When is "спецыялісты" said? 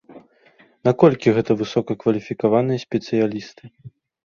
2.87-3.63